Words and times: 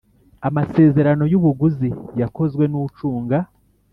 Amasezerano 0.47 1.23
y 1.31 1.35
ubuguzi 1.39 1.89
yakozwe 2.21 2.63
n 2.71 2.73
ucunga 2.85 3.37